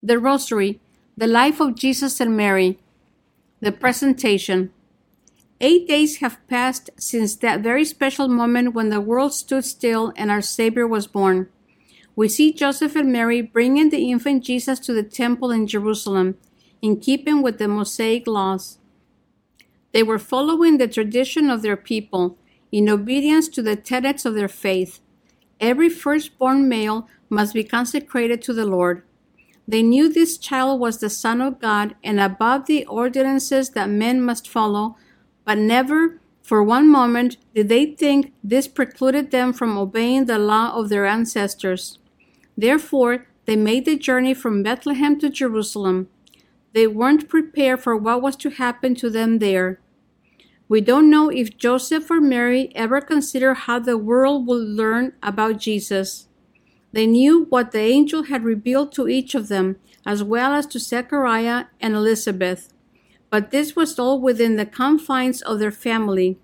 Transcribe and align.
The 0.00 0.20
Rosary, 0.20 0.80
the 1.16 1.26
Life 1.26 1.60
of 1.60 1.74
Jesus 1.74 2.20
and 2.20 2.36
Mary. 2.36 2.78
The 3.58 3.72
Presentation. 3.72 4.70
Eight 5.60 5.88
days 5.88 6.18
have 6.18 6.38
passed 6.46 6.88
since 6.96 7.34
that 7.34 7.62
very 7.62 7.84
special 7.84 8.28
moment 8.28 8.74
when 8.74 8.90
the 8.90 9.00
world 9.00 9.34
stood 9.34 9.64
still 9.64 10.12
and 10.14 10.30
our 10.30 10.40
Savior 10.40 10.86
was 10.86 11.08
born. 11.08 11.48
We 12.14 12.28
see 12.28 12.52
Joseph 12.52 12.94
and 12.94 13.12
Mary 13.12 13.42
bringing 13.42 13.90
the 13.90 14.08
infant 14.08 14.44
Jesus 14.44 14.78
to 14.80 14.92
the 14.92 15.02
temple 15.02 15.50
in 15.50 15.66
Jerusalem, 15.66 16.38
in 16.80 17.00
keeping 17.00 17.42
with 17.42 17.58
the 17.58 17.66
Mosaic 17.66 18.28
laws. 18.28 18.78
They 19.90 20.04
were 20.04 20.20
following 20.20 20.78
the 20.78 20.86
tradition 20.86 21.50
of 21.50 21.62
their 21.62 21.76
people, 21.76 22.38
in 22.70 22.88
obedience 22.88 23.48
to 23.48 23.62
the 23.62 23.74
tenets 23.74 24.24
of 24.24 24.34
their 24.34 24.46
faith. 24.46 25.00
Every 25.60 25.88
firstborn 25.88 26.68
male 26.68 27.08
must 27.28 27.52
be 27.52 27.64
consecrated 27.64 28.40
to 28.42 28.52
the 28.52 28.64
Lord. 28.64 29.02
They 29.68 29.82
knew 29.82 30.10
this 30.10 30.38
child 30.38 30.80
was 30.80 30.98
the 30.98 31.10
Son 31.10 31.42
of 31.42 31.60
God 31.60 31.94
and 32.02 32.18
above 32.18 32.64
the 32.64 32.86
ordinances 32.86 33.70
that 33.70 33.90
men 33.90 34.22
must 34.22 34.48
follow, 34.48 34.96
but 35.44 35.58
never 35.58 36.20
for 36.42 36.62
one 36.62 36.90
moment 36.90 37.36
did 37.54 37.68
they 37.68 37.84
think 37.84 38.32
this 38.42 38.66
precluded 38.66 39.30
them 39.30 39.52
from 39.52 39.76
obeying 39.76 40.24
the 40.24 40.38
law 40.38 40.72
of 40.72 40.88
their 40.88 41.04
ancestors. 41.04 41.98
Therefore, 42.56 43.26
they 43.44 43.56
made 43.56 43.84
the 43.84 43.96
journey 43.96 44.32
from 44.32 44.62
Bethlehem 44.62 45.18
to 45.20 45.28
Jerusalem. 45.28 46.08
They 46.72 46.86
weren't 46.86 47.28
prepared 47.28 47.82
for 47.82 47.94
what 47.94 48.22
was 48.22 48.36
to 48.36 48.48
happen 48.48 48.94
to 48.94 49.10
them 49.10 49.38
there. 49.38 49.80
We 50.70 50.80
don't 50.80 51.10
know 51.10 51.28
if 51.28 51.58
Joseph 51.58 52.10
or 52.10 52.22
Mary 52.22 52.72
ever 52.74 53.02
considered 53.02 53.54
how 53.54 53.80
the 53.80 53.98
world 53.98 54.46
would 54.46 54.66
learn 54.66 55.12
about 55.22 55.58
Jesus. 55.58 56.27
They 56.92 57.06
knew 57.06 57.44
what 57.50 57.72
the 57.72 57.80
angel 57.80 58.24
had 58.24 58.44
revealed 58.44 58.92
to 58.92 59.08
each 59.08 59.34
of 59.34 59.48
them, 59.48 59.76
as 60.06 60.22
well 60.22 60.52
as 60.52 60.66
to 60.66 60.78
Zechariah 60.78 61.66
and 61.80 61.94
Elizabeth. 61.94 62.72
But 63.30 63.50
this 63.50 63.76
was 63.76 63.98
all 63.98 64.20
within 64.20 64.56
the 64.56 64.66
confines 64.66 65.42
of 65.42 65.58
their 65.58 65.70
family. 65.70 66.38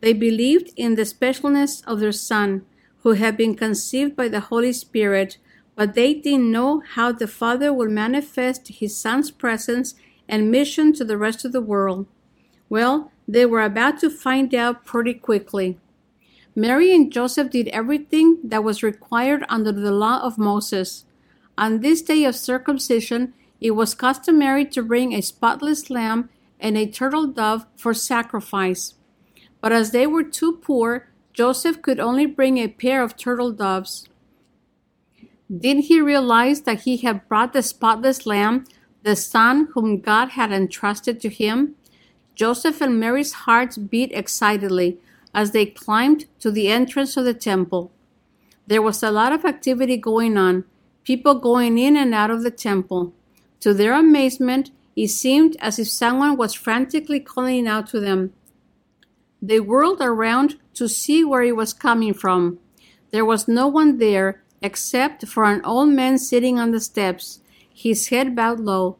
They 0.00 0.12
believed 0.12 0.72
in 0.76 0.94
the 0.94 1.02
specialness 1.02 1.84
of 1.86 2.00
their 2.00 2.12
son, 2.12 2.64
who 3.02 3.12
had 3.12 3.36
been 3.36 3.54
conceived 3.54 4.14
by 4.14 4.28
the 4.28 4.40
Holy 4.40 4.72
Spirit, 4.72 5.38
but 5.74 5.94
they 5.94 6.14
didn't 6.14 6.52
know 6.52 6.82
how 6.94 7.12
the 7.12 7.26
Father 7.26 7.72
would 7.72 7.90
manifest 7.90 8.68
his 8.68 8.96
son's 8.96 9.30
presence 9.30 9.94
and 10.28 10.50
mission 10.50 10.92
to 10.92 11.04
the 11.04 11.16
rest 11.16 11.44
of 11.44 11.52
the 11.52 11.60
world. 11.60 12.06
Well, 12.68 13.10
they 13.26 13.46
were 13.46 13.62
about 13.62 13.98
to 14.00 14.10
find 14.10 14.54
out 14.54 14.84
pretty 14.84 15.14
quickly. 15.14 15.78
Mary 16.54 16.94
and 16.94 17.12
Joseph 17.12 17.50
did 17.50 17.68
everything 17.68 18.38
that 18.42 18.64
was 18.64 18.82
required 18.82 19.44
under 19.48 19.72
the 19.72 19.92
law 19.92 20.20
of 20.20 20.38
Moses. 20.38 21.04
On 21.56 21.80
this 21.80 22.02
day 22.02 22.24
of 22.24 22.34
circumcision, 22.34 23.34
it 23.60 23.72
was 23.72 23.94
customary 23.94 24.64
to 24.66 24.82
bring 24.82 25.12
a 25.12 25.20
spotless 25.20 25.90
lamb 25.90 26.28
and 26.58 26.76
a 26.76 26.86
turtle 26.86 27.26
dove 27.26 27.66
for 27.76 27.94
sacrifice. 27.94 28.94
But 29.60 29.72
as 29.72 29.90
they 29.90 30.06
were 30.06 30.24
too 30.24 30.58
poor, 30.62 31.08
Joseph 31.32 31.82
could 31.82 32.00
only 32.00 32.26
bring 32.26 32.58
a 32.58 32.68
pair 32.68 33.02
of 33.02 33.16
turtle 33.16 33.52
doves. 33.52 34.08
Didn't 35.50 35.84
he 35.84 36.00
realize 36.00 36.62
that 36.62 36.80
he 36.80 36.98
had 36.98 37.28
brought 37.28 37.52
the 37.52 37.62
spotless 37.62 38.26
lamb, 38.26 38.64
the 39.02 39.16
son 39.16 39.68
whom 39.72 40.00
God 40.00 40.30
had 40.30 40.52
entrusted 40.52 41.20
to 41.20 41.28
him? 41.28 41.76
Joseph 42.34 42.80
and 42.80 42.98
Mary's 42.98 43.32
hearts 43.32 43.76
beat 43.76 44.12
excitedly 44.12 44.98
as 45.34 45.52
they 45.52 45.66
climbed 45.66 46.26
to 46.40 46.50
the 46.50 46.68
entrance 46.68 47.16
of 47.16 47.24
the 47.24 47.34
temple. 47.34 47.92
There 48.66 48.82
was 48.82 49.02
a 49.02 49.10
lot 49.10 49.32
of 49.32 49.44
activity 49.44 49.96
going 49.96 50.36
on, 50.36 50.64
people 51.04 51.34
going 51.34 51.78
in 51.78 51.96
and 51.96 52.14
out 52.14 52.30
of 52.30 52.42
the 52.42 52.50
temple. 52.50 53.12
To 53.60 53.74
their 53.74 53.94
amazement, 53.94 54.70
it 54.96 55.08
seemed 55.08 55.56
as 55.60 55.78
if 55.78 55.88
someone 55.88 56.36
was 56.36 56.54
frantically 56.54 57.20
calling 57.20 57.66
out 57.66 57.88
to 57.88 58.00
them. 58.00 58.32
They 59.42 59.60
whirled 59.60 60.00
around 60.00 60.56
to 60.74 60.88
see 60.88 61.24
where 61.24 61.42
it 61.42 61.56
was 61.56 61.72
coming 61.72 62.14
from. 62.14 62.58
There 63.10 63.24
was 63.24 63.48
no 63.48 63.66
one 63.66 63.98
there 63.98 64.42
except 64.62 65.26
for 65.26 65.44
an 65.44 65.64
old 65.64 65.88
man 65.88 66.18
sitting 66.18 66.58
on 66.58 66.70
the 66.70 66.80
steps, 66.80 67.40
his 67.72 68.08
head 68.08 68.36
bowed 68.36 68.60
low. 68.60 68.98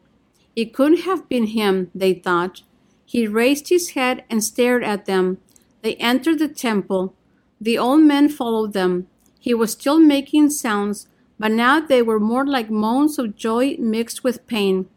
It 0.57 0.73
couldn't 0.73 1.03
have 1.03 1.29
been 1.29 1.49
him, 1.49 1.91
they 1.95 2.15
thought. 2.15 2.63
He 3.05 3.27
raised 3.27 3.69
his 3.69 3.91
head 3.91 4.25
and 4.31 4.43
stared 4.43 4.85
at 4.85 5.07
them. 5.07 5.39
They 5.83 5.95
entered 5.97 6.39
the 6.39 6.49
temple. 6.49 7.15
The 7.61 7.79
old 7.79 8.03
man 8.03 8.29
followed 8.29 8.73
them. 8.73 9.07
He 9.39 9.55
was 9.55 9.73
still 9.73 9.99
making 9.99 10.51
sounds, 10.51 11.09
but 11.39 11.53
now 11.53 11.81
they 11.81 12.03
were 12.03 12.21
more 12.21 12.47
like 12.47 12.71
moans 12.71 13.19
of 13.19 13.37
joy 13.37 13.77
mixed 13.79 14.23
with 14.23 14.47
pain. 14.47 14.89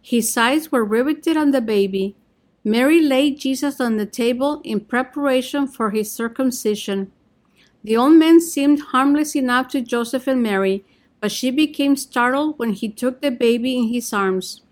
His 0.00 0.36
eyes 0.36 0.70
were 0.70 0.84
riveted 0.84 1.36
on 1.36 1.50
the 1.50 1.60
baby. 1.60 2.14
Mary 2.64 3.00
laid 3.00 3.40
Jesus 3.40 3.80
on 3.80 3.96
the 3.96 4.06
table 4.06 4.60
in 4.64 4.80
preparation 4.80 5.66
for 5.66 5.90
his 5.90 6.10
circumcision. 6.10 7.10
The 7.82 7.96
old 7.96 8.14
man 8.14 8.40
seemed 8.40 8.80
harmless 8.80 9.34
enough 9.34 9.68
to 9.68 9.80
Joseph 9.80 10.26
and 10.26 10.42
Mary, 10.42 10.84
but 11.20 11.32
she 11.32 11.50
became 11.50 11.96
startled 11.96 12.58
when 12.58 12.72
he 12.72 12.88
took 12.88 13.20
the 13.20 13.30
baby 13.30 13.76
in 13.76 13.88
his 13.88 14.12
arms. 14.12 14.62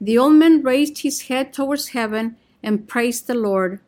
The 0.00 0.18
old 0.18 0.34
man 0.34 0.62
raised 0.62 1.02
his 1.02 1.22
head 1.22 1.52
towards 1.52 1.88
heaven 1.88 2.36
and 2.62 2.88
praised 2.88 3.26
the 3.26 3.34
Lord. 3.34 3.80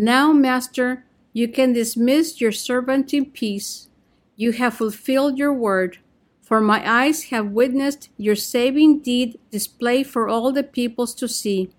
Now, 0.00 0.32
Master, 0.32 1.04
you 1.32 1.48
can 1.48 1.72
dismiss 1.72 2.40
your 2.40 2.52
servant 2.52 3.12
in 3.12 3.32
peace. 3.32 3.88
You 4.36 4.52
have 4.52 4.74
fulfilled 4.74 5.38
your 5.38 5.52
word, 5.52 5.98
for 6.40 6.60
my 6.60 6.88
eyes 6.88 7.24
have 7.30 7.50
witnessed 7.50 8.08
your 8.16 8.36
saving 8.36 9.00
deed 9.00 9.40
displayed 9.50 10.06
for 10.06 10.28
all 10.28 10.52
the 10.52 10.62
peoples 10.62 11.16
to 11.16 11.26
see, 11.26 11.70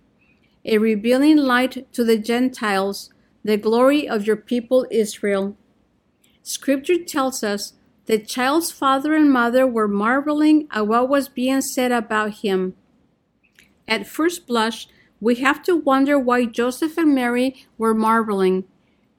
a 0.65 0.79
revealing 0.79 1.37
light 1.37 1.87
to 1.93 2.03
the 2.03 2.17
Gentiles, 2.17 3.09
the 3.45 3.55
glory 3.55 4.05
of 4.05 4.27
your 4.27 4.35
people 4.35 4.85
Israel. 4.91 5.55
Scripture 6.43 7.01
tells 7.01 7.41
us 7.41 7.71
the 8.05 8.19
child's 8.19 8.69
father 8.69 9.13
and 9.13 9.31
mother 9.31 9.65
were 9.65 9.87
marveling 9.87 10.67
at 10.71 10.87
what 10.87 11.07
was 11.07 11.29
being 11.29 11.61
said 11.61 11.93
about 11.93 12.39
him. 12.43 12.75
At 13.87 14.07
first 14.07 14.45
blush, 14.45 14.89
we 15.21 15.35
have 15.35 15.61
to 15.63 15.75
wonder 15.75 16.17
why 16.17 16.45
Joseph 16.45 16.97
and 16.97 17.13
Mary 17.13 17.65
were 17.77 17.93
marveling. 17.93 18.65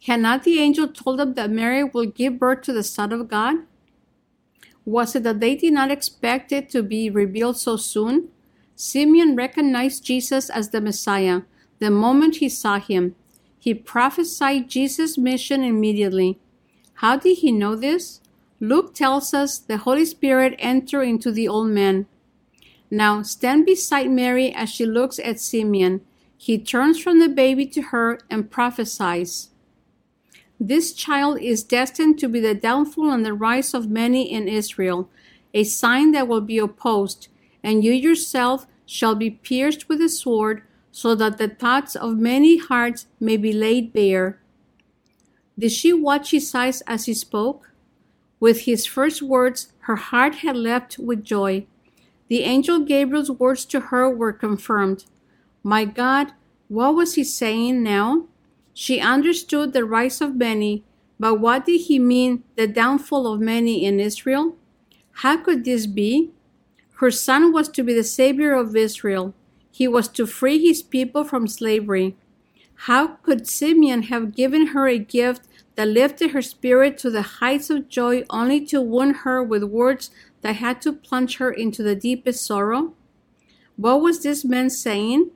Had 0.06 0.20
not 0.20 0.44
the 0.44 0.58
angel 0.58 0.88
told 0.88 1.18
them 1.18 1.34
that 1.34 1.50
Mary 1.50 1.84
would 1.84 2.14
give 2.14 2.38
birth 2.38 2.62
to 2.62 2.72
the 2.72 2.82
Son 2.82 3.12
of 3.12 3.28
God? 3.28 3.56
Was 4.84 5.14
it 5.14 5.24
that 5.24 5.40
they 5.40 5.56
did 5.56 5.74
not 5.74 5.90
expect 5.90 6.52
it 6.52 6.70
to 6.70 6.82
be 6.82 7.10
revealed 7.10 7.58
so 7.58 7.76
soon? 7.76 8.28
Simeon 8.74 9.36
recognized 9.36 10.04
Jesus 10.04 10.48
as 10.48 10.70
the 10.70 10.80
Messiah 10.80 11.42
the 11.80 11.90
moment 11.90 12.36
he 12.36 12.48
saw 12.48 12.78
him. 12.78 13.14
He 13.58 13.74
prophesied 13.74 14.70
Jesus' 14.70 15.18
mission 15.18 15.62
immediately. 15.62 16.38
How 16.94 17.16
did 17.16 17.38
he 17.38 17.52
know 17.52 17.76
this? 17.76 18.20
Luke 18.58 18.94
tells 18.94 19.34
us 19.34 19.58
the 19.58 19.78
Holy 19.78 20.04
Spirit 20.04 20.54
entered 20.58 21.02
into 21.02 21.30
the 21.30 21.46
old 21.46 21.68
man. 21.68 22.06
Now 22.90 23.22
stand 23.22 23.66
beside 23.66 24.10
Mary 24.10 24.52
as 24.52 24.68
she 24.68 24.84
looks 24.84 25.18
at 25.20 25.38
Simeon. 25.38 26.00
He 26.36 26.58
turns 26.58 26.98
from 26.98 27.20
the 27.20 27.28
baby 27.28 27.66
to 27.66 27.82
her 27.82 28.18
and 28.28 28.50
prophesies. 28.50 29.50
This 30.58 30.92
child 30.92 31.40
is 31.40 31.62
destined 31.62 32.18
to 32.18 32.28
be 32.28 32.40
the 32.40 32.54
downfall 32.54 33.10
and 33.10 33.24
the 33.24 33.32
rise 33.32 33.72
of 33.72 33.88
many 33.88 34.30
in 34.30 34.48
Israel, 34.48 35.08
a 35.54 35.64
sign 35.64 36.12
that 36.12 36.28
will 36.28 36.40
be 36.40 36.58
opposed, 36.58 37.28
and 37.62 37.82
you 37.82 37.92
yourself 37.92 38.66
shall 38.84 39.14
be 39.14 39.30
pierced 39.30 39.88
with 39.88 40.02
a 40.02 40.08
sword, 40.08 40.62
so 40.92 41.14
that 41.14 41.38
the 41.38 41.48
thoughts 41.48 41.94
of 41.94 42.18
many 42.18 42.58
hearts 42.58 43.06
may 43.20 43.36
be 43.36 43.52
laid 43.52 43.92
bare. 43.92 44.40
Did 45.58 45.72
she 45.72 45.92
watch 45.92 46.32
his 46.32 46.54
eyes 46.54 46.82
as 46.86 47.06
he 47.06 47.14
spoke? 47.14 47.70
With 48.40 48.62
his 48.62 48.86
first 48.86 49.22
words, 49.22 49.72
her 49.80 49.96
heart 49.96 50.36
had 50.36 50.56
leapt 50.56 50.98
with 50.98 51.22
joy. 51.22 51.66
The 52.30 52.44
angel 52.44 52.78
Gabriel's 52.78 53.30
words 53.30 53.64
to 53.66 53.80
her 53.80 54.08
were 54.08 54.32
confirmed. 54.32 55.04
My 55.64 55.84
God, 55.84 56.28
what 56.68 56.94
was 56.94 57.16
he 57.16 57.24
saying 57.24 57.82
now? 57.82 58.28
She 58.72 59.00
understood 59.00 59.72
the 59.72 59.84
rise 59.84 60.20
of 60.20 60.36
many, 60.36 60.84
but 61.18 61.40
what 61.40 61.66
did 61.66 61.80
he 61.82 61.98
mean, 61.98 62.44
the 62.54 62.68
downfall 62.68 63.26
of 63.26 63.40
many 63.40 63.84
in 63.84 63.98
Israel? 63.98 64.54
How 65.24 65.38
could 65.38 65.64
this 65.64 65.88
be? 65.88 66.30
Her 67.00 67.10
son 67.10 67.52
was 67.52 67.68
to 67.70 67.82
be 67.82 67.94
the 67.94 68.04
savior 68.04 68.54
of 68.54 68.76
Israel. 68.76 69.34
He 69.72 69.88
was 69.88 70.06
to 70.10 70.24
free 70.24 70.64
his 70.64 70.84
people 70.84 71.24
from 71.24 71.48
slavery. 71.48 72.16
How 72.86 73.08
could 73.08 73.48
Simeon 73.48 74.04
have 74.04 74.36
given 74.36 74.68
her 74.68 74.86
a 74.86 74.98
gift 74.98 75.48
that 75.74 75.88
lifted 75.88 76.30
her 76.30 76.42
spirit 76.42 76.96
to 76.98 77.10
the 77.10 77.22
heights 77.40 77.70
of 77.70 77.88
joy 77.88 78.22
only 78.30 78.64
to 78.66 78.80
wound 78.80 79.16
her 79.24 79.42
with 79.42 79.64
words 79.64 80.10
that 80.42 80.56
had 80.56 80.80
to 80.82 80.92
plunge 80.92 81.36
her 81.36 81.50
into 81.50 81.82
the 81.82 81.94
deepest 81.94 82.44
sorrow? 82.44 82.94
What 83.76 84.00
was 84.00 84.22
this 84.22 84.44
man 84.44 84.70
saying? 84.70 85.30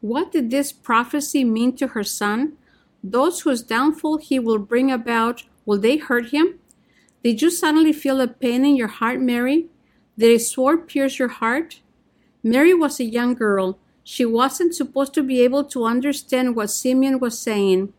What 0.00 0.32
did 0.32 0.50
this 0.50 0.72
prophecy 0.72 1.44
mean 1.44 1.76
to 1.76 1.88
her 1.88 2.04
son? 2.04 2.54
Those 3.04 3.40
whose 3.40 3.62
downfall 3.62 4.18
he 4.18 4.38
will 4.38 4.58
bring 4.58 4.90
about, 4.90 5.44
will 5.64 5.78
they 5.78 5.96
hurt 5.96 6.30
him? 6.30 6.58
Did 7.22 7.42
you 7.42 7.50
suddenly 7.50 7.92
feel 7.92 8.20
a 8.20 8.28
pain 8.28 8.64
in 8.64 8.76
your 8.76 8.88
heart, 8.88 9.20
Mary? 9.20 9.66
Did 10.18 10.36
a 10.36 10.38
sword 10.38 10.88
pierce 10.88 11.18
your 11.18 11.28
heart? 11.28 11.80
Mary 12.42 12.74
was 12.74 12.98
a 12.98 13.04
young 13.04 13.34
girl. 13.34 13.78
She 14.04 14.24
wasn't 14.24 14.74
supposed 14.74 15.14
to 15.14 15.22
be 15.22 15.40
able 15.42 15.64
to 15.64 15.84
understand 15.84 16.56
what 16.56 16.70
Simeon 16.70 17.20
was 17.20 17.38
saying. 17.38 17.92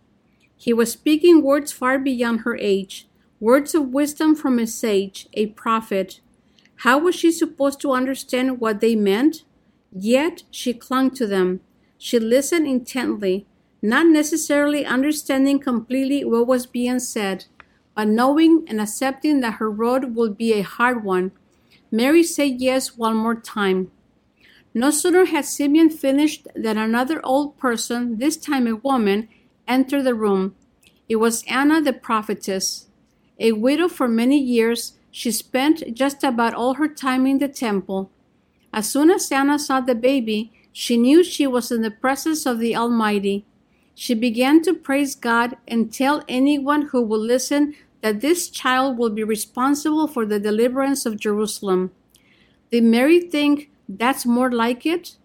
He 0.57 0.73
was 0.73 0.91
speaking 0.91 1.41
words 1.41 1.71
far 1.71 1.97
beyond 1.97 2.41
her 2.41 2.55
age, 2.57 3.07
words 3.43 3.75
of 3.75 3.89
wisdom 3.89 4.33
from 4.33 4.57
a 4.57 4.65
sage, 4.65 5.27
a 5.33 5.47
prophet. 5.47 6.21
How 6.77 6.97
was 6.97 7.13
she 7.13 7.29
supposed 7.29 7.81
to 7.81 7.91
understand 7.91 8.61
what 8.61 8.79
they 8.79 8.95
meant? 8.95 9.43
Yet 9.91 10.43
she 10.49 10.73
clung 10.73 11.11
to 11.15 11.27
them. 11.27 11.59
She 11.97 12.19
listened 12.19 12.67
intently, 12.67 13.45
not 13.81 14.07
necessarily 14.07 14.85
understanding 14.85 15.59
completely 15.59 16.23
what 16.23 16.47
was 16.47 16.65
being 16.65 16.99
said, 16.99 17.43
but 17.93 18.07
knowing 18.07 18.63
and 18.69 18.79
accepting 18.79 19.41
that 19.41 19.55
her 19.55 19.69
road 19.69 20.15
would 20.15 20.37
be 20.37 20.53
a 20.53 20.61
hard 20.61 21.03
one. 21.03 21.33
Mary 21.91 22.23
said 22.23 22.61
yes 22.61 22.97
one 22.97 23.17
more 23.17 23.35
time. 23.35 23.91
No 24.73 24.89
sooner 24.89 25.25
had 25.25 25.43
Simeon 25.43 25.89
finished 25.89 26.47
than 26.55 26.77
another 26.77 27.19
old 27.25 27.57
person, 27.57 28.19
this 28.19 28.37
time 28.37 28.67
a 28.67 28.75
woman, 28.77 29.27
entered 29.67 30.03
the 30.03 30.15
room. 30.15 30.55
It 31.09 31.17
was 31.17 31.43
Anna 31.49 31.81
the 31.81 31.91
prophetess. 31.91 32.87
A 33.39 33.51
widow 33.51 33.87
for 33.87 34.07
many 34.07 34.39
years, 34.39 34.93
she 35.11 35.31
spent 35.31 35.93
just 35.93 36.23
about 36.23 36.53
all 36.53 36.75
her 36.75 36.87
time 36.87 37.25
in 37.25 37.39
the 37.39 37.47
temple. 37.47 38.11
As 38.73 38.89
soon 38.89 39.11
as 39.11 39.31
Anna 39.31 39.59
saw 39.59 39.79
the 39.81 39.95
baby, 39.95 40.51
she 40.71 40.97
knew 40.97 41.23
she 41.23 41.45
was 41.45 41.71
in 41.71 41.81
the 41.81 41.91
presence 41.91 42.45
of 42.45 42.59
the 42.59 42.75
Almighty. 42.75 43.45
She 43.95 44.15
began 44.15 44.61
to 44.63 44.73
praise 44.73 45.13
God 45.13 45.55
and 45.67 45.93
tell 45.93 46.23
anyone 46.27 46.83
who 46.87 47.01
would 47.03 47.21
listen 47.21 47.75
that 48.01 48.21
this 48.21 48.49
child 48.49 48.97
will 48.97 49.11
be 49.11 49.23
responsible 49.23 50.07
for 50.07 50.25
the 50.25 50.39
deliverance 50.39 51.05
of 51.05 51.19
Jerusalem. 51.19 51.91
Did 52.71 52.83
Mary 52.83 53.19
think 53.21 53.69
that's 53.87 54.25
more 54.25 54.51
like 54.51 54.85
it? 54.85 55.15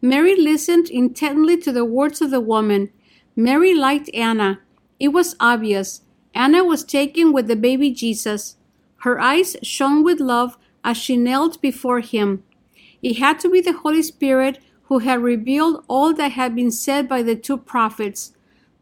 Mary 0.00 0.34
listened 0.34 0.88
intently 0.90 1.56
to 1.58 1.70
the 1.70 1.84
words 1.84 2.20
of 2.22 2.30
the 2.30 2.40
woman. 2.40 2.90
Mary 3.36 3.74
liked 3.74 4.10
Anna. 4.14 4.60
It 4.98 5.08
was 5.08 5.36
obvious. 5.38 6.00
Anna 6.34 6.64
was 6.64 6.84
taken 6.84 7.32
with 7.32 7.46
the 7.46 7.56
baby 7.56 7.90
Jesus. 7.90 8.56
Her 8.98 9.20
eyes 9.20 9.56
shone 9.62 10.02
with 10.02 10.20
love 10.20 10.56
as 10.84 10.96
she 10.96 11.16
knelt 11.16 11.60
before 11.60 12.00
him. 12.00 12.42
It 13.02 13.18
had 13.18 13.40
to 13.40 13.50
be 13.50 13.60
the 13.60 13.72
Holy 13.72 14.02
Spirit 14.02 14.58
who 14.84 15.00
had 15.00 15.22
revealed 15.22 15.84
all 15.88 16.12
that 16.14 16.32
had 16.32 16.54
been 16.54 16.70
said 16.70 17.08
by 17.08 17.22
the 17.22 17.36
two 17.36 17.56
prophets. 17.56 18.32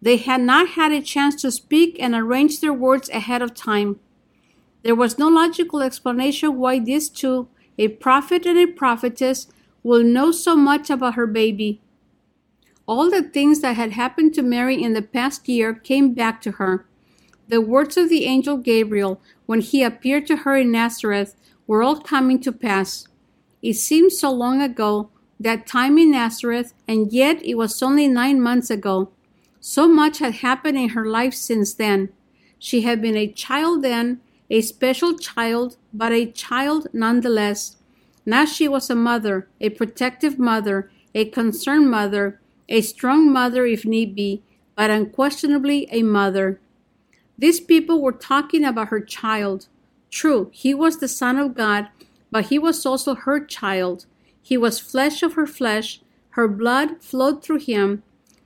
They 0.03 0.17
had 0.17 0.41
not 0.41 0.71
had 0.71 0.93
a 0.93 1.03
chance 1.03 1.41
to 1.43 1.51
speak 1.51 1.97
and 2.01 2.15
arrange 2.15 2.61
their 2.61 2.73
words 2.73 3.09
ahead 3.11 3.43
of 3.43 3.55
time. 3.55 4.01
There 4.83 4.95
was 4.95 5.19
no 5.19 5.29
logical 5.29 5.83
explanation 5.83 6.57
why 6.57 6.79
these 6.79 7.09
two, 7.09 7.49
a 7.79 7.89
prophet 7.89 8.47
and 8.47 8.59
a 8.59 8.67
prophetess, 8.67 9.47
will 9.83 10.03
know 10.03 10.33
so 10.33 10.57
much 10.57 10.91
about 10.91 11.15
her 11.15 11.27
baby. 11.27 11.81
All 12.87 13.11
the 13.11 13.23
things 13.23 13.61
that 13.61 13.77
had 13.77 13.93
happened 13.93 14.35
to 14.35 14.43
Mary 14.43 14.83
in 14.83 14.95
the 14.95 15.03
past 15.03 15.49
year 15.49 15.75
came 15.75 16.13
back 16.13 16.41
to 16.43 16.53
her. 16.53 16.87
The 17.51 17.61
words 17.61 17.97
of 17.97 18.09
the 18.09 18.27
angel 18.27 18.59
Gabriel, 18.59 19.21
when 19.47 19.61
he 19.61 19.83
appeared 19.83 20.25
to 20.29 20.37
her 20.37 20.57
in 20.57 20.71
Nazareth, 20.71 21.35
were 21.67 21.83
all 21.83 22.01
coming 22.01 22.39
to 22.43 22.53
pass. 22.53 23.09
It 23.61 23.75
seemed 23.75 24.13
so 24.13 24.31
long 24.31 24.63
ago, 24.63 25.11
that 25.41 25.67
time 25.67 25.99
in 25.99 26.13
Nazareth, 26.13 26.75
and 26.87 27.13
yet 27.13 27.45
it 27.45 27.57
was 27.57 27.83
only 27.83 28.07
nine 28.07 28.41
months 28.41 28.71
ago. 28.71 29.11
So 29.59 29.89
much 29.89 30.21
had 30.21 30.35
happened 30.35 30.79
in 30.79 30.91
her 30.91 31.05
life 31.05 31.35
since 31.35 31.75
then. 31.75 32.11
She 32.61 32.83
had 32.83 33.03
been 33.03 33.17
a 33.17 33.33
child 33.33 33.83
then, 33.83 34.21
a 34.49 34.61
special 34.61 35.19
child, 35.19 35.77
but 35.93 36.13
a 36.13 36.31
child 36.31 36.87
nonetheless. 36.93 37.79
Now 38.25 38.45
she 38.45 38.69
was 38.69 38.89
a 38.91 38.95
mother, 38.95 39.49
a 39.61 39.71
protective 39.71 40.39
mother, 40.39 40.89
a 41.17 41.25
concerned 41.25 41.91
mother, 41.91 42.41
a 42.69 42.81
strong 42.81 43.33
mother 43.33 43.67
if 43.67 43.85
need 43.85 44.15
be, 44.15 44.45
but 44.77 44.89
unquestionably 44.89 45.89
a 45.91 46.05
mother. 46.05 46.61
These 47.41 47.61
people 47.61 48.03
were 48.03 48.13
talking 48.13 48.65
about 48.67 48.89
her 48.89 49.01
child. 49.01 49.67
True, 50.11 50.51
he 50.53 50.75
was 50.75 50.99
the 50.99 51.09
Son 51.09 51.39
of 51.39 51.55
God, 51.55 51.89
but 52.31 52.47
he 52.47 52.59
was 52.59 52.85
also 52.85 53.15
her 53.15 53.43
child. 53.43 54.05
He 54.43 54.59
was 54.59 54.79
flesh 54.79 55.23
of 55.23 55.33
her 55.33 55.47
flesh, 55.47 56.03
her 56.31 56.47
blood 56.47 57.03
flowed 57.03 57.43
through 57.43 57.61
him. 57.61 58.03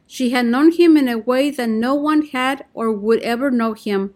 She 0.07 0.31
had 0.31 0.47
known 0.47 0.71
him 0.71 0.97
in 0.97 1.09
a 1.09 1.19
way 1.19 1.51
that 1.51 1.69
no 1.69 1.97
one 1.97 2.27
had 2.27 2.67
or 2.73 2.93
would 2.93 3.21
ever 3.23 3.51
know 3.51 3.73
him. 3.73 4.15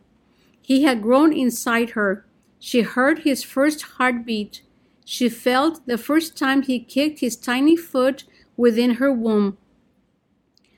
He 0.63 0.85
had 0.85 1.03
grown 1.03 1.33
inside 1.33 1.91
her. 1.91 2.25
She 2.61 2.83
heard 2.83 3.21
his 3.21 3.43
first 3.43 3.83
heartbeat. 3.83 4.63
She 5.05 5.29
felt 5.29 5.85
the 5.87 5.99
first 5.99 6.39
time 6.39 6.63
he 6.63 6.79
kicked 6.79 7.19
his 7.19 7.35
tiny 7.35 7.77
foot 7.77 8.25
within 8.57 8.95
her 8.95 9.13
womb. 9.13 9.59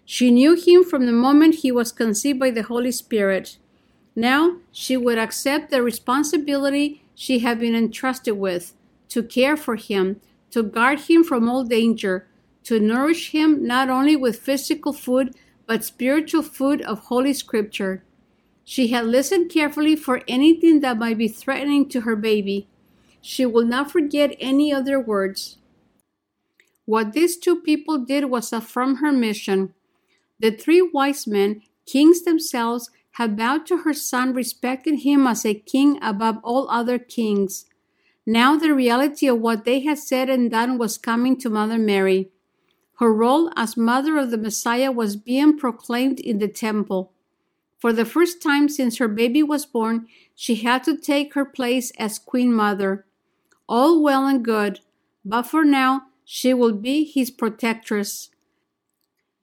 She 0.06 0.30
knew 0.30 0.54
him 0.54 0.84
from 0.84 1.04
the 1.04 1.12
moment 1.12 1.56
he 1.56 1.70
was 1.70 1.92
conceived 1.92 2.40
by 2.40 2.50
the 2.50 2.62
Holy 2.62 2.92
Spirit. 2.92 3.58
Now 4.16 4.56
she 4.72 4.96
would 4.96 5.18
accept 5.18 5.70
the 5.70 5.82
responsibility 5.82 7.02
she 7.14 7.40
had 7.40 7.60
been 7.60 7.74
entrusted 7.74 8.36
with 8.36 8.74
to 9.08 9.22
care 9.22 9.56
for 9.56 9.76
him, 9.76 10.20
to 10.50 10.62
guard 10.62 11.00
him 11.00 11.24
from 11.24 11.48
all 11.48 11.64
danger, 11.64 12.26
to 12.64 12.80
nourish 12.80 13.30
him 13.30 13.66
not 13.66 13.88
only 13.88 14.16
with 14.16 14.40
physical 14.40 14.92
food, 14.92 15.34
but 15.66 15.84
spiritual 15.84 16.42
food 16.42 16.82
of 16.82 17.00
Holy 17.04 17.32
Scripture. 17.32 18.02
She 18.64 18.88
had 18.88 19.06
listened 19.06 19.50
carefully 19.50 19.96
for 19.96 20.22
anything 20.28 20.80
that 20.80 20.98
might 20.98 21.18
be 21.18 21.28
threatening 21.28 21.88
to 21.88 22.02
her 22.02 22.16
baby. 22.16 22.68
She 23.20 23.44
will 23.44 23.64
not 23.64 23.90
forget 23.90 24.36
any 24.40 24.72
of 24.72 24.84
their 24.84 25.00
words. 25.00 25.58
What 26.84 27.12
these 27.12 27.36
two 27.36 27.60
people 27.60 27.98
did 27.98 28.24
was 28.26 28.52
affirm 28.52 28.96
her 28.96 29.12
mission. 29.12 29.74
The 30.38 30.50
three 30.50 30.82
wise 30.82 31.26
men, 31.26 31.62
kings 31.86 32.22
themselves, 32.22 32.90
had 33.12 33.36
bowed 33.36 33.66
to 33.66 33.78
her 33.78 33.92
son, 33.92 34.32
respecting 34.32 34.98
him 34.98 35.26
as 35.26 35.44
a 35.44 35.54
king 35.54 35.98
above 36.02 36.38
all 36.42 36.68
other 36.70 36.98
kings. 36.98 37.66
Now 38.26 38.56
the 38.56 38.74
reality 38.74 39.26
of 39.26 39.40
what 39.40 39.64
they 39.64 39.80
had 39.80 39.98
said 39.98 40.28
and 40.30 40.50
done 40.50 40.78
was 40.78 40.98
coming 40.98 41.36
to 41.38 41.50
Mother 41.50 41.78
Mary. 41.78 42.30
Her 42.98 43.12
role 43.12 43.50
as 43.56 43.76
mother 43.76 44.18
of 44.18 44.30
the 44.30 44.38
Messiah 44.38 44.92
was 44.92 45.16
being 45.16 45.58
proclaimed 45.58 46.20
in 46.20 46.38
the 46.38 46.48
temple. 46.48 47.12
For 47.78 47.94
the 47.94 48.04
first 48.04 48.42
time 48.42 48.68
since 48.68 48.98
her 48.98 49.08
baby 49.08 49.42
was 49.42 49.64
born, 49.64 50.06
she 50.34 50.56
had 50.56 50.84
to 50.84 50.96
take 50.96 51.32
her 51.32 51.46
place 51.46 51.92
as 51.98 52.18
Queen 52.18 52.52
Mother. 52.52 53.06
All 53.66 54.02
well 54.02 54.26
and 54.26 54.44
good, 54.44 54.80
but 55.24 55.42
for 55.42 55.64
now 55.64 56.02
she 56.24 56.52
will 56.52 56.74
be 56.74 57.04
his 57.04 57.30
protectress. 57.30 58.28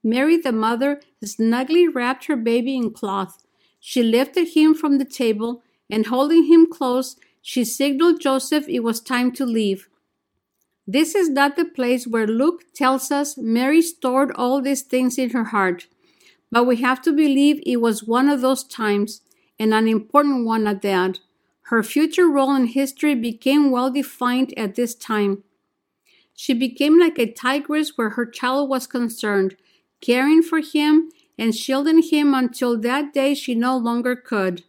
Mary, 0.04 0.38
the 0.38 0.52
mother, 0.52 1.02
snugly 1.24 1.88
wrapped 1.88 2.26
her 2.26 2.36
baby 2.36 2.78
in 2.78 2.92
cloth. 2.92 3.47
She 3.80 4.04
lifted 4.04 4.50
him 4.50 4.74
from 4.74 4.98
the 4.98 5.06
table, 5.06 5.64
and 5.90 6.08
holding 6.08 6.46
him 6.46 6.68
close, 6.68 7.16
she 7.42 7.64
signaled 7.64 8.20
Joseph 8.20 8.68
it 8.68 8.82
was 8.82 9.00
time 9.00 9.32
to 9.34 9.46
leave. 9.46 9.88
This 10.86 11.16
is 11.16 11.30
not 11.30 11.56
the 11.56 11.66
place 11.66 12.08
where 12.08 12.28
Luke 12.28 12.64
tells 12.74 13.12
us 13.12 13.38
Mary 13.38 13.82
stored 13.82 14.32
all 14.36 14.62
these 14.62 14.82
things 14.82 15.18
in 15.18 15.32
her 15.32 15.46
heart, 15.46 15.88
but 16.52 16.66
we 16.66 16.78
have 16.78 17.02
to 17.04 17.12
believe 17.12 17.62
it 17.66 17.82
was 17.82 18.04
one 18.04 18.30
of 18.30 18.42
those 18.42 18.64
times, 18.64 19.22
and 19.60 19.74
an 19.74 19.88
important 19.88 20.46
one 20.46 20.66
at 20.68 20.82
that. 20.82 21.20
Her 21.64 21.84
future 21.84 22.28
role 22.28 22.56
in 22.56 22.68
history 22.68 23.16
became 23.16 23.72
well 23.72 23.92
defined 23.92 24.54
at 24.58 24.76
this 24.76 24.96
time. 24.96 25.44
She 26.34 26.54
became 26.54 26.98
like 26.98 27.20
a 27.20 27.32
tigress 27.32 27.98
where 27.98 28.12
her 28.12 28.26
child 28.26 28.70
was 28.70 28.88
concerned, 28.88 29.58
caring 30.00 30.42
for 30.42 30.60
him 30.60 31.10
and 31.38 31.56
shielding 31.56 32.02
him 32.02 32.34
until 32.34 32.80
that 32.80 33.14
day 33.14 33.34
she 33.34 33.54
no 33.54 33.78
longer 33.78 34.16
could. 34.16 34.64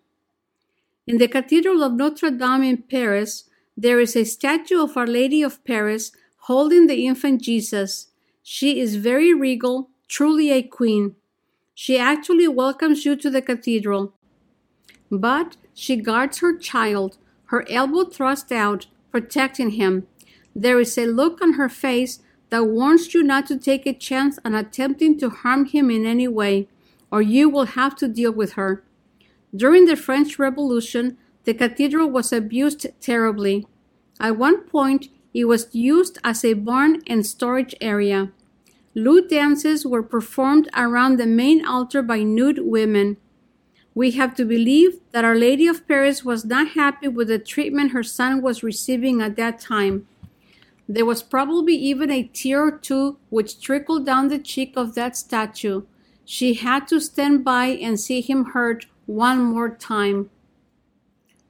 In 1.07 1.19
the 1.19 1.29
Cathedral 1.29 1.83
of 1.83 1.95
Notre 1.95 2.31
Dame 2.31 2.63
in 2.63 2.83
Paris, 2.83 3.45
there 3.77 4.01
is 4.01 4.15
a 4.15 4.25
statue 4.25 4.83
of 4.83 4.97
Our 4.97 5.07
Lady 5.07 5.43
of 5.43 5.65
Paris 5.65 6.13
holding 6.49 6.87
the 6.87 7.07
infant 7.07 7.41
Jesus. 7.43 8.09
She 8.43 8.81
is 8.81 8.97
very 8.97 9.33
regal, 9.33 9.91
truly 10.09 10.51
a 10.51 10.63
queen. 10.63 11.15
She 11.75 11.97
actually 11.97 12.49
welcomes 12.49 13.05
you 13.05 13.17
to 13.17 13.31
the 13.31 13.41
cathedral. 13.41 14.15
But 15.11 15.57
she 15.73 15.97
guards 15.97 16.39
her 16.39 16.57
child, 16.57 17.19
her 17.47 17.65
elbow 17.71 18.05
thrust 18.05 18.51
out, 18.53 18.87
protecting 19.11 19.71
him. 19.71 20.07
There 20.55 20.81
is 20.81 20.99
a 20.99 21.07
look 21.07 21.41
on 21.41 21.55
her 21.55 21.69
face 21.69 22.21
that 22.51 22.67
warns 22.67 23.13
you 23.15 23.23
not 23.23 23.47
to 23.47 23.59
take 23.59 23.87
a 23.87 23.93
chance 23.93 24.39
on 24.45 24.55
attempting 24.55 25.19
to 25.19 25.31
harm 25.31 25.67
him 25.67 25.91
in 25.91 26.07
any 26.07 26.29
way, 26.29 26.69
or 27.11 27.23
you 27.23 27.49
will 27.49 27.67
have 27.67 27.95
to 27.97 28.09
deal 28.09 28.33
with 28.33 28.53
her. 28.53 28.83
During 29.55 29.87
the 29.87 29.97
French 29.97 30.39
Revolution, 30.39 31.17
the 31.45 31.55
cathedral 31.55 32.11
was 32.11 32.33
abused 32.33 32.87
terribly. 33.01 33.67
At 34.21 34.37
one 34.37 34.63
point, 34.65 35.09
it 35.33 35.45
was 35.45 35.75
used 35.75 36.19
as 36.25 36.45
a 36.45 36.55
barn 36.55 37.03
and 37.07 37.25
storage 37.25 37.75
area. 37.81 38.33
Lewd 38.95 39.29
dances 39.29 39.87
were 39.87 40.03
performed 40.03 40.69
around 40.77 41.17
the 41.17 41.27
main 41.27 41.65
altar 41.65 42.03
by 42.03 42.23
nude 42.23 42.59
women. 42.61 43.17
We 43.95 44.13
have 44.13 44.35
to 44.37 44.45
believe 44.45 45.01
that 45.13 45.25
Our 45.25 45.37
Lady 45.37 45.67
of 45.67 45.87
Paris 45.87 46.25
was 46.25 46.45
not 46.45 46.69
happy 46.69 47.09
with 47.09 47.29
the 47.29 47.39
treatment 47.39 47.93
her 47.93 48.03
son 48.03 48.43
was 48.43 48.63
receiving 48.63 49.23
at 49.23 49.37
that 49.37 49.61
time. 49.61 50.07
There 50.89 51.05
was 51.05 51.23
probably 51.23 51.75
even 51.75 52.11
a 52.11 52.23
tear 52.23 52.67
or 52.67 52.71
two 52.71 53.19
which 53.29 53.61
trickled 53.61 54.07
down 54.07 54.29
the 54.29 54.39
cheek 54.39 54.73
of 54.75 54.95
that 54.95 55.17
statue. 55.17 55.83
She 56.25 56.55
had 56.55 56.89
to 56.89 57.01
stand 57.01 57.45
by 57.45 57.67
and 57.67 58.01
see 58.01 58.23
him 58.23 58.47
hurt 58.47 58.87
one 59.05 59.43
more 59.43 59.69
time. 59.69 60.31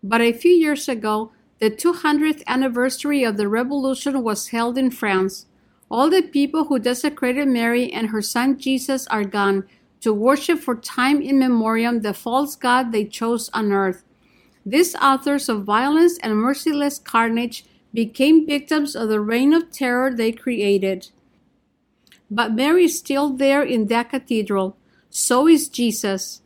But 0.02 0.20
a 0.20 0.32
few 0.32 0.50
years 0.50 0.88
ago, 0.88 1.32
the 1.60 1.70
200th 1.70 2.42
anniversary 2.46 3.24
of 3.24 3.36
the 3.36 3.48
revolution 3.48 4.22
was 4.22 4.48
held 4.48 4.76
in 4.76 4.90
France. 4.90 5.46
All 5.90 6.10
the 6.10 6.22
people 6.22 6.64
who 6.64 6.78
desecrated 6.78 7.48
Mary 7.48 7.92
and 7.92 8.08
her 8.08 8.22
son 8.22 8.58
Jesus 8.58 9.06
are 9.08 9.24
gone 9.24 9.64
to 10.00 10.12
worship 10.12 10.60
for 10.60 10.76
time 10.76 11.20
immemorial 11.20 11.98
the 11.98 12.14
false 12.14 12.54
god 12.54 12.92
they 12.92 13.04
chose 13.04 13.50
on 13.52 13.72
earth. 13.72 14.04
These 14.64 14.94
authors 14.96 15.48
of 15.48 15.64
violence 15.64 16.18
and 16.22 16.36
merciless 16.36 16.98
carnage 16.98 17.64
became 17.92 18.46
victims 18.46 18.94
of 18.94 19.08
the 19.08 19.20
reign 19.20 19.52
of 19.52 19.70
terror 19.70 20.12
they 20.12 20.32
created. 20.32 21.10
But 22.30 22.52
Mary 22.52 22.84
is 22.84 22.98
still 22.98 23.30
there 23.30 23.62
in 23.62 23.86
that 23.86 24.10
cathedral. 24.10 24.76
So 25.10 25.48
is 25.48 25.68
Jesus. 25.68 26.42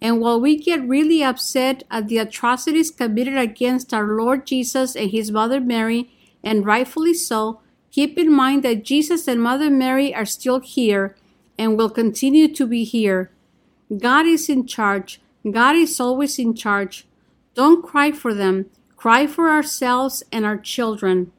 And 0.00 0.20
while 0.20 0.40
we 0.40 0.56
get 0.56 0.86
really 0.86 1.22
upset 1.22 1.84
at 1.90 2.08
the 2.08 2.18
atrocities 2.18 2.90
committed 2.90 3.36
against 3.36 3.92
our 3.92 4.06
Lord 4.06 4.46
Jesus 4.46 4.94
and 4.94 5.10
his 5.10 5.30
mother 5.30 5.60
Mary, 5.60 6.10
and 6.42 6.64
rightfully 6.64 7.14
so, 7.14 7.60
keep 7.90 8.18
in 8.18 8.32
mind 8.32 8.62
that 8.62 8.84
Jesus 8.84 9.26
and 9.26 9.42
Mother 9.42 9.70
Mary 9.70 10.14
are 10.14 10.24
still 10.24 10.60
here 10.60 11.16
and 11.58 11.76
will 11.76 11.90
continue 11.90 12.46
to 12.54 12.66
be 12.66 12.84
here. 12.84 13.30
God 13.96 14.26
is 14.26 14.48
in 14.48 14.66
charge. 14.66 15.20
God 15.50 15.76
is 15.76 15.98
always 16.00 16.38
in 16.38 16.54
charge. 16.54 17.06
Don't 17.54 17.84
cry 17.84 18.12
for 18.12 18.34
them. 18.34 18.66
Cry 18.96 19.26
for 19.26 19.50
ourselves 19.50 20.22
and 20.32 20.44
our 20.44 20.56
children. 20.56 21.30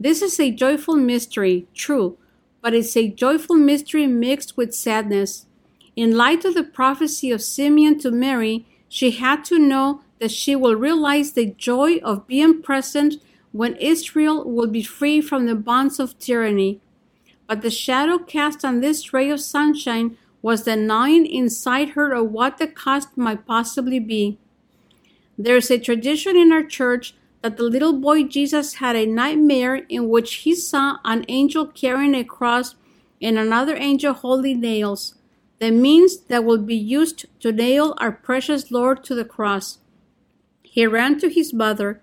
This 0.00 0.20
is 0.20 0.38
a 0.40 0.50
joyful 0.50 0.96
mystery, 0.96 1.66
true, 1.74 2.18
but 2.60 2.74
it's 2.74 2.96
a 2.96 3.08
joyful 3.08 3.56
mystery 3.56 4.06
mixed 4.08 4.56
with 4.56 4.74
sadness. 4.74 5.46
In 5.94 6.16
light 6.16 6.44
of 6.44 6.54
the 6.54 6.64
prophecy 6.64 7.30
of 7.30 7.40
Simeon 7.40 7.98
to 8.00 8.10
Mary, 8.10 8.66
she 8.88 9.12
had 9.12 9.44
to 9.44 9.58
know 9.58 10.02
that 10.18 10.32
she 10.32 10.56
will 10.56 10.74
realize 10.74 11.32
the 11.32 11.46
joy 11.46 11.98
of 11.98 12.26
being 12.26 12.62
present 12.62 13.14
when 13.52 13.76
Israel 13.76 14.44
will 14.44 14.66
be 14.66 14.82
free 14.82 15.20
from 15.20 15.46
the 15.46 15.54
bonds 15.54 16.00
of 16.00 16.18
tyranny. 16.18 16.80
But 17.46 17.62
the 17.62 17.70
shadow 17.70 18.18
cast 18.18 18.64
on 18.64 18.80
this 18.80 19.12
ray 19.12 19.30
of 19.30 19.40
sunshine 19.40 20.16
was 20.40 20.64
the 20.64 20.74
gnawing 20.74 21.26
inside 21.26 21.90
her 21.90 22.12
of 22.12 22.32
what 22.32 22.58
the 22.58 22.66
cost 22.66 23.16
might 23.16 23.46
possibly 23.46 24.00
be. 24.00 24.38
There 25.42 25.56
is 25.56 25.72
a 25.72 25.78
tradition 25.78 26.36
in 26.36 26.52
our 26.52 26.62
church 26.62 27.14
that 27.42 27.56
the 27.56 27.64
little 27.64 27.94
boy 27.94 28.22
Jesus 28.22 28.74
had 28.74 28.94
a 28.94 29.06
nightmare 29.06 29.74
in 29.88 30.08
which 30.08 30.34
he 30.44 30.54
saw 30.54 30.98
an 31.04 31.24
angel 31.26 31.66
carrying 31.66 32.14
a 32.14 32.22
cross 32.22 32.76
and 33.20 33.36
another 33.36 33.74
angel 33.76 34.12
holding 34.12 34.60
nails 34.60 35.16
the 35.58 35.70
means 35.70 36.18
that 36.22 36.44
will 36.44 36.58
be 36.58 36.76
used 36.76 37.26
to 37.38 37.52
nail 37.52 37.94
our 37.98 38.10
precious 38.10 38.72
Lord 38.72 39.04
to 39.04 39.14
the 39.14 39.24
cross. 39.24 39.78
He 40.62 40.86
ran 40.88 41.20
to 41.20 41.28
his 41.28 41.52
mother. 41.52 42.00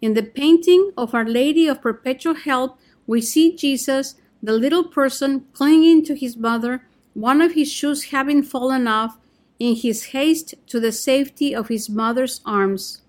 In 0.00 0.14
the 0.14 0.22
painting 0.22 0.92
of 0.96 1.12
Our 1.12 1.24
Lady 1.24 1.66
of 1.66 1.82
Perpetual 1.82 2.34
Help, 2.34 2.78
we 3.08 3.20
see 3.20 3.56
Jesus, 3.56 4.14
the 4.40 4.52
little 4.52 4.84
person, 4.84 5.46
clinging 5.52 6.04
to 6.04 6.14
his 6.14 6.36
mother, 6.36 6.86
one 7.14 7.40
of 7.40 7.54
his 7.54 7.72
shoes 7.72 8.10
having 8.14 8.44
fallen 8.44 8.86
off, 8.86 9.18
in 9.60 9.76
his 9.76 10.06
haste 10.06 10.54
to 10.66 10.80
the 10.80 10.90
safety 10.90 11.54
of 11.54 11.68
his 11.68 11.88
mother's 11.88 12.40
arms. 12.44 13.02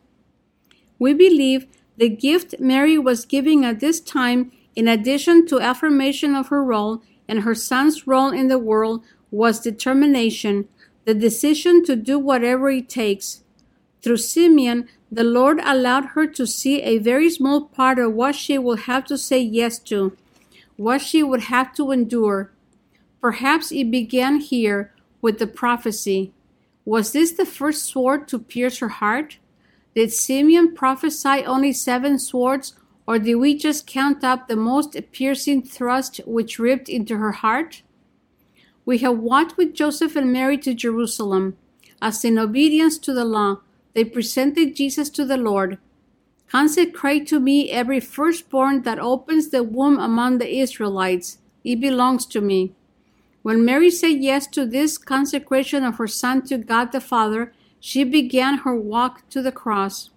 We 0.99 1.13
believe 1.13 1.65
the 1.97 2.09
gift 2.09 2.59
Mary 2.59 2.97
was 2.97 3.25
giving 3.25 3.65
at 3.65 3.79
this 3.79 3.99
time, 3.99 4.51
in 4.75 4.87
addition 4.87 5.47
to 5.47 5.59
affirmation 5.59 6.35
of 6.35 6.49
her 6.49 6.63
role 6.63 7.01
and 7.27 7.41
her 7.41 7.55
son's 7.55 8.05
role 8.05 8.31
in 8.31 8.49
the 8.49 8.59
world, 8.59 9.03
was 9.31 9.61
determination, 9.61 10.67
the 11.05 11.13
decision 11.13 11.83
to 11.85 11.95
do 11.95 12.19
whatever 12.19 12.69
it 12.69 12.89
takes. 12.89 13.43
Through 14.01 14.17
Simeon, 14.17 14.89
the 15.11 15.23
Lord 15.23 15.59
allowed 15.63 16.07
her 16.13 16.27
to 16.27 16.45
see 16.45 16.81
a 16.81 16.97
very 16.97 17.29
small 17.29 17.65
part 17.65 17.97
of 17.99 18.13
what 18.13 18.35
she 18.35 18.57
would 18.57 18.81
have 18.81 19.05
to 19.05 19.17
say 19.17 19.39
yes 19.39 19.79
to, 19.79 20.17
what 20.75 21.01
she 21.01 21.23
would 21.23 21.43
have 21.43 21.73
to 21.75 21.91
endure. 21.91 22.51
Perhaps 23.21 23.71
it 23.71 23.91
began 23.91 24.39
here 24.39 24.93
with 25.21 25.37
the 25.39 25.47
prophecy. 25.47 26.33
Was 26.91 27.13
this 27.13 27.31
the 27.31 27.45
first 27.45 27.85
sword 27.85 28.27
to 28.27 28.37
pierce 28.37 28.79
her 28.79 28.89
heart? 28.89 29.37
Did 29.95 30.11
Simeon 30.11 30.75
prophesy 30.75 31.45
only 31.45 31.71
seven 31.71 32.19
swords, 32.19 32.73
or 33.07 33.17
did 33.17 33.35
we 33.35 33.55
just 33.55 33.87
count 33.87 34.25
up 34.25 34.49
the 34.49 34.57
most 34.57 34.97
piercing 35.13 35.61
thrust 35.61 36.19
which 36.25 36.59
ripped 36.59 36.89
into 36.89 37.15
her 37.15 37.31
heart? 37.31 37.81
We 38.83 38.97
have 38.97 39.19
walked 39.19 39.55
with 39.55 39.73
Joseph 39.73 40.17
and 40.17 40.33
Mary 40.33 40.57
to 40.57 40.73
Jerusalem. 40.73 41.55
As 42.01 42.25
in 42.25 42.37
obedience 42.37 42.97
to 42.97 43.13
the 43.13 43.23
law, 43.23 43.61
they 43.93 44.03
presented 44.03 44.75
Jesus 44.75 45.09
to 45.11 45.23
the 45.23 45.37
Lord. 45.37 45.77
Consecrate 46.49 47.25
to 47.27 47.39
me 47.39 47.71
every 47.71 48.01
firstborn 48.01 48.81
that 48.81 48.99
opens 48.99 49.47
the 49.47 49.63
womb 49.63 49.97
among 49.97 50.39
the 50.39 50.59
Israelites. 50.59 51.37
It 51.63 51.79
belongs 51.79 52.25
to 52.25 52.41
me. 52.41 52.73
When 53.41 53.65
Mary 53.65 53.89
said 53.89 54.23
yes 54.23 54.45
to 54.47 54.65
this 54.65 54.97
consecration 54.97 55.83
of 55.83 55.97
her 55.97 56.07
son 56.07 56.43
to 56.43 56.57
God 56.57 56.91
the 56.91 57.01
Father, 57.01 57.53
she 57.79 58.03
began 58.03 58.59
her 58.59 58.75
walk 58.75 59.27
to 59.29 59.41
the 59.41 59.51
cross. 59.51 60.11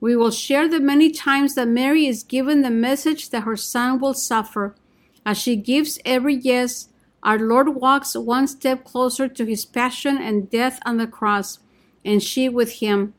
We 0.00 0.14
will 0.14 0.30
share 0.30 0.68
the 0.68 0.80
many 0.80 1.10
times 1.10 1.54
that 1.54 1.68
Mary 1.68 2.06
is 2.06 2.22
given 2.22 2.62
the 2.62 2.70
message 2.70 3.30
that 3.30 3.44
her 3.44 3.56
son 3.56 3.98
will 4.00 4.14
suffer. 4.14 4.74
As 5.24 5.38
she 5.38 5.56
gives 5.56 5.98
every 6.04 6.34
yes, 6.34 6.88
our 7.22 7.38
Lord 7.38 7.74
walks 7.76 8.16
one 8.16 8.46
step 8.46 8.84
closer 8.84 9.28
to 9.28 9.44
his 9.44 9.64
passion 9.64 10.18
and 10.18 10.50
death 10.50 10.80
on 10.86 10.96
the 10.96 11.06
cross, 11.06 11.58
and 12.04 12.22
she 12.22 12.48
with 12.48 12.80
him. 12.80 13.14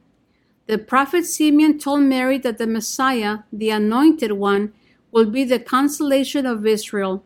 The 0.67 0.77
prophet 0.77 1.25
Simeon 1.25 1.79
told 1.79 2.01
Mary 2.01 2.38
that 2.39 2.57
the 2.57 2.67
Messiah, 2.67 3.39
the 3.51 3.69
anointed 3.71 4.33
one, 4.33 4.74
will 5.12 5.25
be 5.25 5.43
the 5.43 5.60
consolation 5.60 6.45
of 6.45 6.65
Israel. 6.65 7.24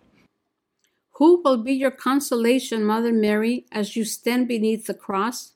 Who 1.17 1.41
will 1.43 1.57
be 1.57 1.73
your 1.73 1.91
consolation, 1.91 2.83
Mother 2.83 3.13
Mary, 3.13 3.65
as 3.71 3.95
you 3.95 4.05
stand 4.05 4.47
beneath 4.47 4.85
the 4.85 4.93
cross? 4.93 5.53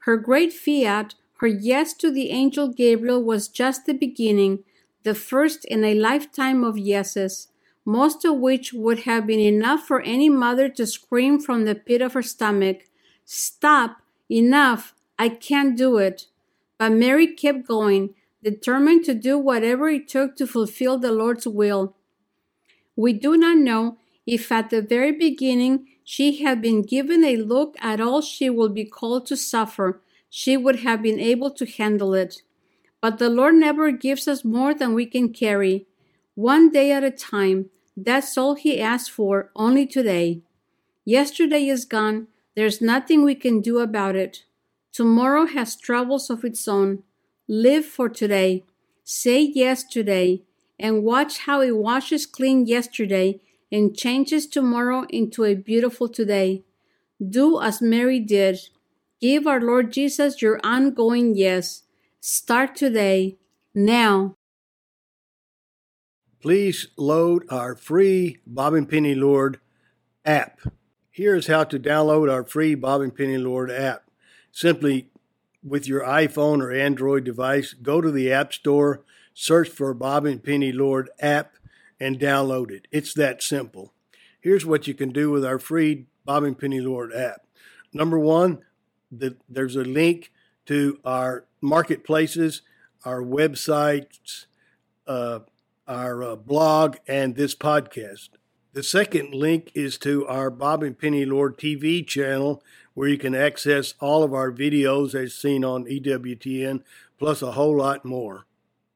Her 0.00 0.16
great 0.16 0.52
fiat, 0.52 1.14
her 1.38 1.46
yes 1.46 1.94
to 1.94 2.10
the 2.10 2.30
angel 2.30 2.68
Gabriel, 2.68 3.22
was 3.22 3.48
just 3.48 3.86
the 3.86 3.94
beginning, 3.94 4.64
the 5.02 5.14
first 5.14 5.64
in 5.64 5.84
a 5.84 5.94
lifetime 5.94 6.64
of 6.64 6.78
yeses 6.78 7.48
most 7.84 8.24
of 8.24 8.36
which 8.36 8.72
would 8.72 9.00
have 9.00 9.26
been 9.26 9.40
enough 9.40 9.86
for 9.86 10.00
any 10.02 10.28
mother 10.28 10.68
to 10.68 10.86
scream 10.86 11.40
from 11.40 11.64
the 11.64 11.74
pit 11.74 12.02
of 12.02 12.12
her 12.12 12.22
stomach, 12.22 12.84
Stop! 13.24 14.02
Enough! 14.30 14.94
I 15.18 15.28
can't 15.28 15.76
do 15.76 15.98
it. 15.98 16.26
But 16.78 16.92
Mary 16.92 17.26
kept 17.34 17.66
going, 17.66 18.14
determined 18.42 19.04
to 19.04 19.14
do 19.14 19.38
whatever 19.38 19.88
it 19.88 20.08
took 20.08 20.36
to 20.36 20.46
fulfill 20.46 20.98
the 20.98 21.12
Lord's 21.12 21.46
will. 21.46 21.96
We 22.96 23.12
do 23.12 23.36
not 23.36 23.58
know 23.58 23.98
if 24.26 24.50
at 24.52 24.70
the 24.70 24.82
very 24.82 25.12
beginning 25.12 25.86
she 26.04 26.42
had 26.42 26.60
been 26.60 26.82
given 26.82 27.24
a 27.24 27.36
look 27.36 27.76
at 27.80 28.00
all 28.00 28.20
she 28.20 28.50
would 28.50 28.74
be 28.74 28.84
called 28.84 29.26
to 29.26 29.36
suffer, 29.36 30.00
she 30.28 30.56
would 30.56 30.80
have 30.80 31.02
been 31.02 31.18
able 31.18 31.50
to 31.50 31.66
handle 31.66 32.14
it. 32.14 32.42
But 33.00 33.18
the 33.18 33.30
Lord 33.30 33.54
never 33.54 33.90
gives 33.90 34.28
us 34.28 34.44
more 34.44 34.74
than 34.74 34.94
we 34.94 35.06
can 35.06 35.32
carry. 35.32 35.86
One 36.34 36.70
day 36.70 36.92
at 36.92 37.04
a 37.04 37.10
time, 37.10 37.70
that's 37.96 38.36
all 38.36 38.54
he 38.54 38.80
asks 38.80 39.08
for 39.08 39.50
only 39.56 39.86
today. 39.86 40.42
Yesterday 41.04 41.66
is 41.68 41.84
gone. 41.84 42.28
There's 42.54 42.80
nothing 42.80 43.24
we 43.24 43.34
can 43.34 43.60
do 43.60 43.78
about 43.78 44.16
it. 44.16 44.44
Tomorrow 44.92 45.46
has 45.46 45.76
troubles 45.76 46.30
of 46.30 46.44
its 46.44 46.66
own. 46.68 47.02
Live 47.48 47.84
for 47.84 48.08
today. 48.08 48.64
Say 49.04 49.40
yes 49.42 49.82
today 49.82 50.42
and 50.78 51.04
watch 51.04 51.40
how 51.40 51.60
it 51.60 51.76
washes 51.76 52.26
clean 52.26 52.66
yesterday 52.66 53.40
and 53.72 53.96
changes 53.96 54.46
tomorrow 54.46 55.06
into 55.10 55.44
a 55.44 55.54
beautiful 55.54 56.08
today. 56.08 56.62
Do 57.20 57.60
as 57.60 57.80
Mary 57.80 58.20
did. 58.20 58.58
Give 59.20 59.46
our 59.46 59.60
Lord 59.60 59.92
Jesus 59.92 60.40
your 60.40 60.60
ongoing 60.64 61.34
yes. 61.36 61.82
Start 62.20 62.74
today, 62.74 63.36
now. 63.74 64.34
Please 66.40 66.88
load 66.96 67.44
our 67.50 67.74
free 67.74 68.38
Bob 68.46 68.72
and 68.72 68.88
Penny 68.88 69.14
Lord 69.14 69.60
app. 70.24 70.60
Here's 71.10 71.48
how 71.48 71.64
to 71.64 71.78
download 71.78 72.32
our 72.32 72.44
free 72.44 72.74
Bob 72.74 73.02
and 73.02 73.14
Penny 73.14 73.36
Lord 73.36 73.70
app. 73.70 74.04
Simply 74.52 75.08
with 75.62 75.86
your 75.86 76.02
iPhone 76.02 76.62
or 76.62 76.72
Android 76.72 77.24
device, 77.24 77.74
go 77.74 78.00
to 78.00 78.10
the 78.10 78.32
App 78.32 78.54
Store, 78.54 79.02
search 79.34 79.68
for 79.68 79.92
Bob 79.92 80.24
and 80.24 80.42
Penny 80.42 80.72
Lord 80.72 81.10
app, 81.20 81.52
and 82.00 82.18
download 82.18 82.70
it. 82.70 82.88
It's 82.90 83.14
that 83.14 83.42
simple. 83.42 83.92
Here's 84.40 84.64
what 84.64 84.88
you 84.88 84.94
can 84.94 85.10
do 85.10 85.30
with 85.30 85.44
our 85.44 85.58
free 85.58 86.06
Bob 86.24 86.44
and 86.44 86.58
Penny 86.58 86.80
Lord 86.80 87.12
app. 87.14 87.46
Number 87.92 88.18
one, 88.18 88.60
the, 89.12 89.36
there's 89.48 89.76
a 89.76 89.82
link 89.84 90.32
to 90.66 90.98
our 91.04 91.44
marketplaces, 91.60 92.62
our 93.04 93.22
websites, 93.22 94.46
uh, 95.06 95.40
our 95.86 96.22
uh, 96.22 96.36
blog, 96.36 96.96
and 97.06 97.34
this 97.34 97.54
podcast. 97.54 98.30
The 98.72 98.82
second 98.82 99.34
link 99.34 99.72
is 99.74 99.98
to 99.98 100.26
our 100.28 100.48
Bob 100.48 100.84
and 100.84 100.96
Penny 100.96 101.24
Lord 101.24 101.58
TV 101.58 102.06
channel, 102.06 102.62
where 102.94 103.08
you 103.08 103.18
can 103.18 103.34
access 103.34 103.94
all 103.98 104.22
of 104.22 104.32
our 104.32 104.52
videos 104.52 105.14
as 105.14 105.34
seen 105.34 105.64
on 105.64 105.86
EWTN, 105.86 106.82
plus 107.18 107.42
a 107.42 107.52
whole 107.52 107.76
lot 107.76 108.04
more. 108.04 108.46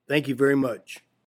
Thank 0.06 0.28
you 0.28 0.36
very 0.36 0.54
much. 0.54 1.00